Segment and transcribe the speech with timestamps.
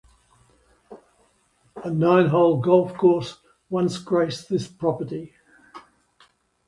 [1.83, 3.37] A nine-hole golf course
[3.69, 5.33] once graced this property.